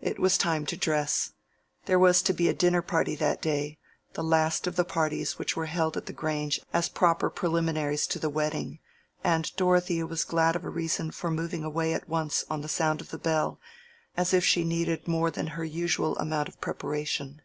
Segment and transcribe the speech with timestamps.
[0.00, 1.34] It was time to dress.
[1.84, 3.76] There was to be a dinner party that day,
[4.14, 8.18] the last of the parties which were held at the Grange as proper preliminaries to
[8.18, 8.78] the wedding,
[9.22, 13.02] and Dorothea was glad of a reason for moving away at once on the sound
[13.02, 13.60] of the bell,
[14.16, 17.42] as if she needed more than her usual amount of preparation.